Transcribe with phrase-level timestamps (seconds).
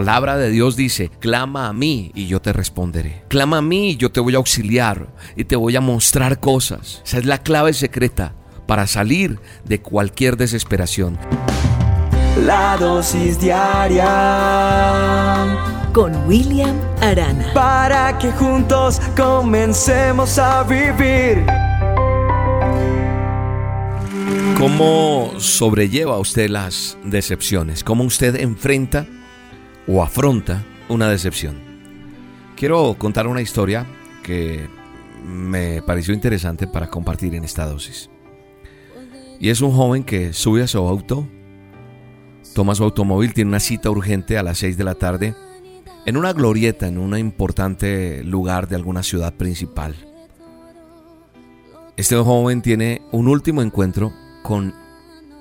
[0.00, 3.22] palabra de Dios dice, clama a mí y yo te responderé.
[3.28, 7.02] Clama a mí y yo te voy a auxiliar y te voy a mostrar cosas.
[7.04, 8.32] Esa es la clave secreta
[8.66, 11.18] para salir de cualquier desesperación.
[12.46, 14.08] La dosis diaria
[15.92, 17.52] con William Arana.
[17.52, 21.44] Para que juntos comencemos a vivir.
[24.56, 27.84] ¿Cómo sobrelleva usted las decepciones?
[27.84, 29.06] ¿Cómo usted enfrenta
[29.86, 31.58] o afronta una decepción?
[32.56, 33.86] Quiero contar una historia
[34.22, 34.68] que
[35.24, 38.10] me pareció interesante para compartir en esta dosis.
[39.38, 41.26] Y es un joven que sube a su auto,
[42.54, 45.34] toma su automóvil, tiene una cita urgente a las 6 de la tarde
[46.06, 49.94] en una glorieta, en un importante lugar de alguna ciudad principal.
[51.96, 54.12] Este joven tiene un último encuentro
[54.42, 54.74] con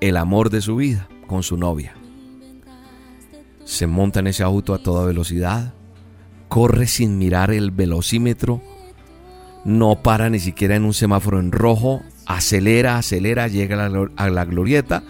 [0.00, 1.94] el amor de su vida, con su novia.
[3.72, 5.72] Se monta en ese auto a toda velocidad,
[6.48, 8.60] corre sin mirar el velocímetro,
[9.64, 15.02] no para ni siquiera en un semáforo en rojo, acelera, acelera, llega a la, glorieta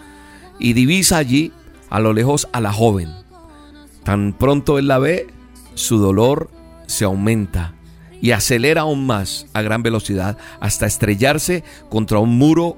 [0.59, 1.51] y divisa allí
[1.89, 3.09] a lo lejos a la joven.
[4.05, 5.27] Tan pronto él la ve,
[5.73, 6.49] su dolor
[6.87, 7.73] se aumenta
[8.21, 12.77] y acelera aún más a gran velocidad hasta estrellarse contra un muro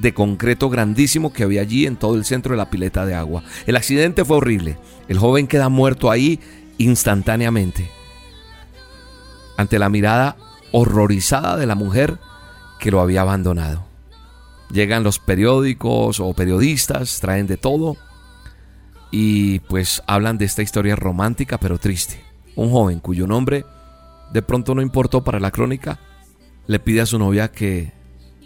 [0.00, 3.42] de concreto grandísimo que había allí en todo el centro de la pileta de agua.
[3.66, 4.78] El accidente fue horrible.
[5.08, 6.40] El joven queda muerto ahí
[6.78, 7.90] instantáneamente.
[9.56, 10.36] Ante la mirada
[10.72, 12.18] horrorizada de la mujer,
[12.78, 13.84] que lo había abandonado.
[14.72, 17.96] Llegan los periódicos o periodistas, traen de todo
[19.10, 22.22] y pues hablan de esta historia romántica pero triste.
[22.56, 23.64] Un joven cuyo nombre
[24.32, 25.98] de pronto no importó para la crónica,
[26.66, 27.92] le pide a su novia que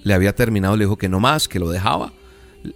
[0.05, 2.13] le había terminado, le dijo que no más, que lo dejaba.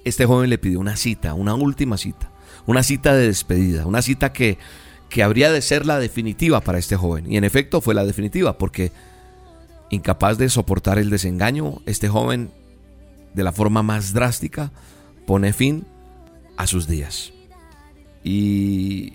[0.04, 2.32] Este joven le pidió una cita, una última cita,
[2.66, 4.58] una cita de despedida, una cita que,
[5.08, 7.30] que habría de ser la definitiva para este joven.
[7.30, 8.90] Y en efecto fue la definitiva, porque
[9.90, 12.50] Incapaz de soportar el desengaño, este joven,
[13.32, 14.70] de la forma más drástica,
[15.26, 15.86] pone fin
[16.58, 17.32] a sus días.
[18.22, 19.14] ¿Y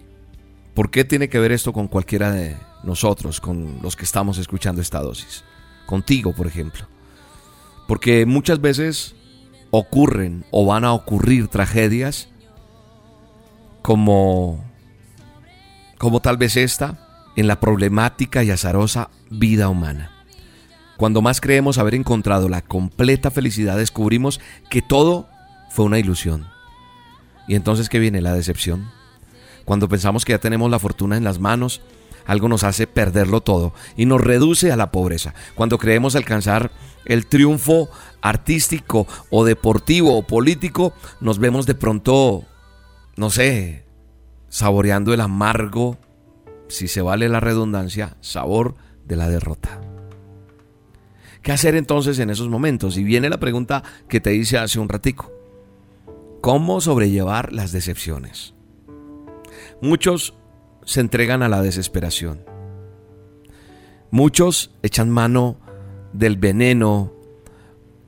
[0.73, 4.81] por qué tiene que ver esto con cualquiera de nosotros, con los que estamos escuchando
[4.81, 5.43] esta dosis?
[5.85, 6.87] Contigo, por ejemplo.
[7.87, 9.15] Porque muchas veces
[9.71, 12.29] ocurren o van a ocurrir tragedias
[13.81, 14.63] como
[15.97, 20.11] como tal vez esta en la problemática y azarosa vida humana.
[20.97, 24.39] Cuando más creemos haber encontrado la completa felicidad, descubrimos
[24.69, 25.27] que todo
[25.69, 26.47] fue una ilusión.
[27.47, 28.21] Y entonces, ¿qué viene?
[28.21, 28.91] La decepción.
[29.65, 31.81] Cuando pensamos que ya tenemos la fortuna en las manos,
[32.25, 35.33] algo nos hace perderlo todo y nos reduce a la pobreza.
[35.55, 36.71] Cuando creemos alcanzar
[37.05, 37.89] el triunfo
[38.21, 42.43] artístico o deportivo o político, nos vemos de pronto,
[43.15, 43.85] no sé,
[44.49, 45.97] saboreando el amargo,
[46.67, 48.75] si se vale la redundancia, sabor
[49.05, 49.81] de la derrota.
[51.41, 52.97] ¿Qué hacer entonces en esos momentos?
[52.97, 55.31] Y viene la pregunta que te hice hace un ratico.
[56.39, 58.53] ¿Cómo sobrellevar las decepciones?
[59.81, 60.35] Muchos
[60.85, 62.45] se entregan a la desesperación.
[64.11, 65.57] Muchos echan mano
[66.13, 67.11] del veneno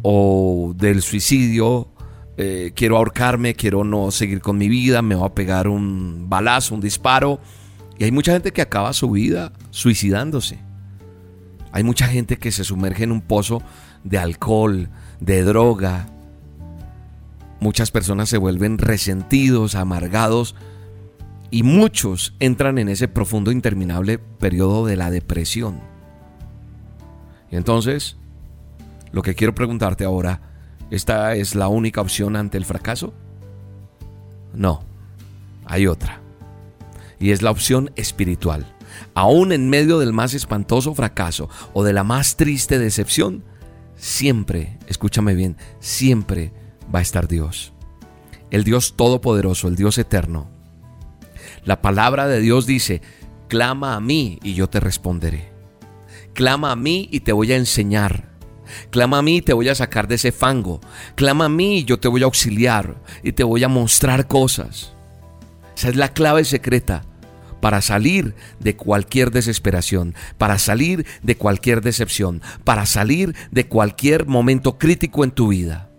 [0.01, 1.89] o del suicidio.
[2.37, 6.75] Eh, quiero ahorcarme, quiero no seguir con mi vida, me voy a pegar un balazo,
[6.75, 7.39] un disparo.
[7.97, 10.59] Y hay mucha gente que acaba su vida suicidándose.
[11.71, 13.61] Hay mucha gente que se sumerge en un pozo
[14.03, 14.89] de alcohol,
[15.19, 16.07] de droga.
[17.59, 20.55] Muchas personas se vuelven resentidos, amargados
[21.51, 25.94] y muchos entran en ese profundo interminable periodo de la depresión.
[27.51, 28.17] Entonces,
[29.11, 30.41] lo que quiero preguntarte ahora,
[30.91, 33.13] ¿esta es la única opción ante el fracaso?
[34.53, 34.83] No,
[35.65, 36.21] hay otra.
[37.19, 38.75] Y es la opción espiritual
[39.13, 43.43] aún en medio del más espantoso fracaso o de la más triste decepción,
[43.95, 46.51] siempre, escúchame bien, siempre
[46.93, 47.73] va a estar Dios.
[48.51, 50.49] El Dios Todopoderoso, el Dios Eterno.
[51.63, 53.01] La palabra de Dios dice,
[53.47, 55.54] clama a mí y yo te responderé.
[56.35, 58.25] Clama a mí y te voy a enseñar.
[58.89, 60.81] Clama a mí y te voy a sacar de ese fango.
[61.15, 64.93] Clama a mí y yo te voy a auxiliar y te voy a mostrar cosas.
[65.77, 67.03] Esa es la clave secreta
[67.61, 74.77] para salir de cualquier desesperación, para salir de cualquier decepción, para salir de cualquier momento
[74.77, 75.89] crítico en tu vida.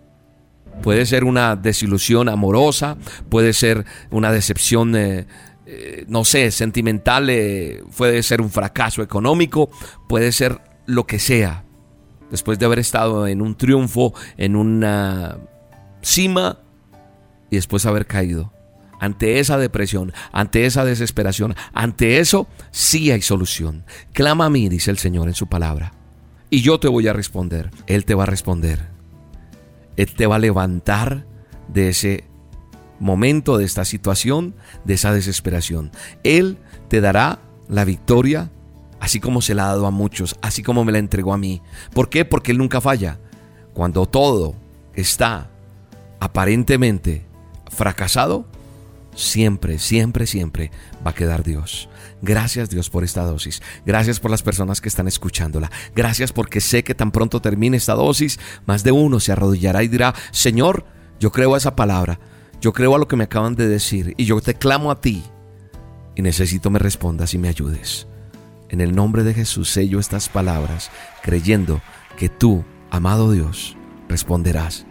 [0.83, 2.97] Puede ser una desilusión amorosa,
[3.29, 5.25] puede ser una decepción, eh,
[5.69, 9.69] eh, no sé, sentimental, eh, puede ser un fracaso económico,
[10.07, 11.65] puede ser lo que sea.
[12.31, 15.37] Después de haber estado en un triunfo, en una
[16.01, 16.59] cima
[17.51, 18.53] y después haber caído,
[19.01, 23.83] ante esa depresión, ante esa desesperación, ante eso sí hay solución.
[24.13, 25.91] Clama a mí, dice el Señor en su palabra,
[26.49, 27.71] y yo te voy a responder.
[27.87, 28.87] Él te va a responder.
[29.97, 31.25] Él te va a levantar
[31.67, 32.23] de ese
[32.99, 34.55] momento, de esta situación,
[34.85, 35.91] de esa desesperación.
[36.23, 36.57] Él
[36.89, 38.51] te dará la victoria,
[38.99, 41.61] así como se la ha dado a muchos, así como me la entregó a mí.
[41.93, 42.25] ¿Por qué?
[42.25, 43.19] Porque Él nunca falla.
[43.73, 44.55] Cuando todo
[44.93, 45.49] está
[46.19, 47.25] aparentemente
[47.69, 48.45] fracasado,
[49.15, 50.71] siempre, siempre, siempre
[51.05, 51.89] va a quedar Dios.
[52.21, 53.61] Gracias Dios por esta dosis.
[53.85, 55.71] Gracias por las personas que están escuchándola.
[55.95, 59.87] Gracias porque sé que tan pronto termine esta dosis, más de uno se arrodillará y
[59.87, 60.85] dirá, Señor,
[61.19, 62.19] yo creo esa palabra.
[62.59, 65.23] Yo creo a lo que me acaban de decir y yo te clamo a ti
[66.15, 68.07] y necesito me respondas y me ayudes.
[68.69, 70.89] En el nombre de Jesús sello estas palabras,
[71.21, 71.81] creyendo
[72.17, 73.77] que tú, amado Dios,
[74.09, 74.85] responderás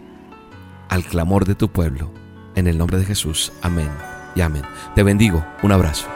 [0.89, 2.11] al clamor de tu pueblo.
[2.55, 3.91] En el nombre de Jesús, amén
[4.35, 4.63] y amén.
[4.95, 6.07] Te bendigo, un abrazo.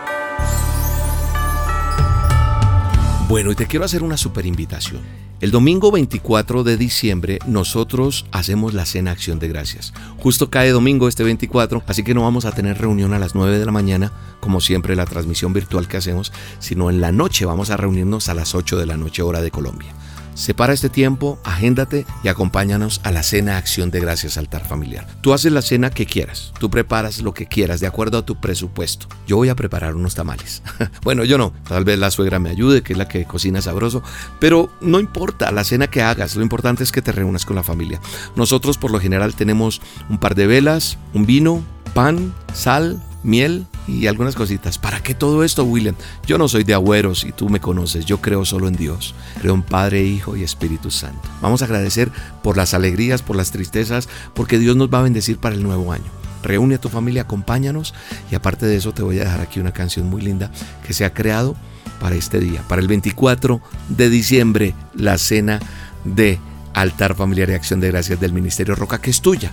[3.27, 5.01] Bueno, y te quiero hacer una super invitación.
[5.41, 9.91] El domingo 24 de diciembre nosotros hacemos la cena Acción de Gracias.
[10.19, 13.57] Justo cae domingo este 24, así que no vamos a tener reunión a las 9
[13.57, 17.71] de la mañana, como siempre la transmisión virtual que hacemos, sino en la noche vamos
[17.71, 19.95] a reunirnos a las 8 de la noche hora de Colombia.
[20.41, 25.05] Separa este tiempo, agéndate y acompáñanos a la cena Acción de Gracias Altar Familiar.
[25.21, 28.41] Tú haces la cena que quieras, tú preparas lo que quieras de acuerdo a tu
[28.41, 29.05] presupuesto.
[29.27, 30.63] Yo voy a preparar unos tamales.
[31.03, 34.01] bueno, yo no, tal vez la suegra me ayude, que es la que cocina sabroso,
[34.39, 37.61] pero no importa la cena que hagas, lo importante es que te reúnas con la
[37.61, 38.01] familia.
[38.35, 39.79] Nosotros por lo general tenemos
[40.09, 44.77] un par de velas, un vino, pan, sal, miel y algunas cositas.
[44.77, 45.95] ¿Para qué todo esto, William?
[46.25, 48.05] Yo no soy de agüeros y tú me conoces.
[48.05, 49.15] Yo creo solo en Dios.
[49.41, 51.27] Creo en Padre, Hijo y Espíritu Santo.
[51.41, 52.11] Vamos a agradecer
[52.43, 55.91] por las alegrías, por las tristezas, porque Dios nos va a bendecir para el nuevo
[55.91, 56.05] año.
[56.43, 57.93] Reúne a tu familia, acompáñanos
[58.31, 60.51] y aparte de eso te voy a dejar aquí una canción muy linda
[60.85, 61.55] que se ha creado
[61.99, 65.59] para este día, para el 24 de diciembre, la cena
[66.03, 66.39] de
[66.73, 69.51] altar familiar y acción de gracias del Ministerio Roca, que es tuya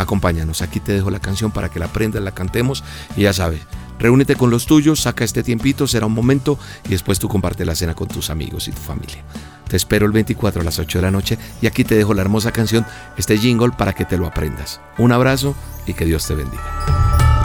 [0.00, 0.62] acompáñanos.
[0.62, 2.84] Aquí te dejo la canción para que la aprendas, la cantemos
[3.16, 3.60] y ya sabes,
[3.98, 7.74] reúnete con los tuyos, saca este tiempito, será un momento y después tú comparte la
[7.74, 9.22] cena con tus amigos y tu familia.
[9.68, 12.22] Te espero el 24 a las 8 de la noche y aquí te dejo la
[12.22, 12.84] hermosa canción,
[13.16, 14.80] este jingle para que te lo aprendas.
[14.98, 15.54] Un abrazo
[15.86, 16.62] y que Dios te bendiga.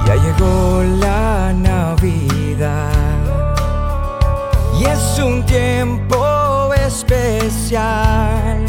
[0.08, 2.92] Ya llegó la Navidad
[4.80, 8.66] y es un tiempo especial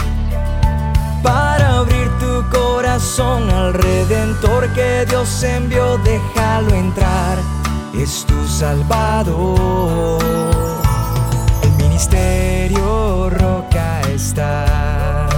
[1.23, 2.66] para abrir tu corazón
[2.97, 7.37] al Redentor que Dios envió, déjalo entrar,
[7.95, 10.19] es tu Salvador.
[11.63, 15.29] El ministerio roca está.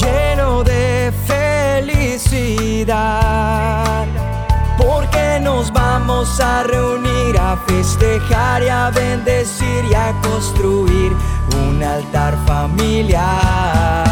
[0.00, 2.86] Lleno de felicidad,
[4.78, 11.12] porque nos vamos a reunir a festejar y a bendecir y a construir
[11.66, 14.09] un altar familiar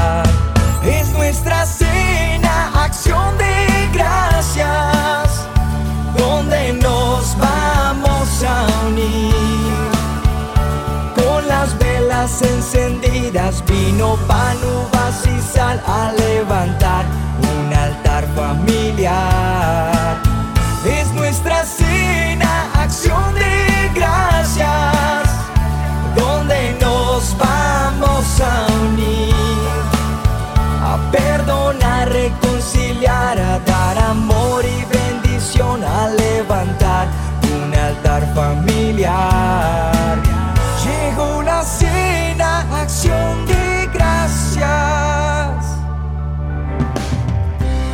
[13.69, 14.78] vino, pan,